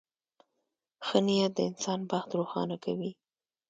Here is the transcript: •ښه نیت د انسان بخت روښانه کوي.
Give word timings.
•ښه 1.05 1.17
نیت 1.25 1.51
د 1.55 1.59
انسان 1.69 1.99
بخت 2.11 2.29
روښانه 2.39 2.75
کوي. 2.85 3.11